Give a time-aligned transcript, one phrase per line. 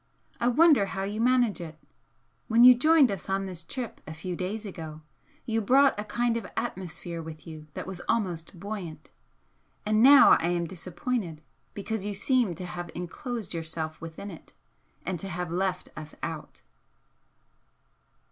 [0.39, 1.77] I wonder how you manage it?
[2.47, 5.01] When you joined us on this trip a few days ago,
[5.45, 9.11] you brought a kind of atmosphere with you that was almost buoyant,
[9.85, 11.43] and now I am disappointed,
[11.75, 14.53] because you seem to have enclosed yourself within it,
[15.05, 16.61] and to have left us out!"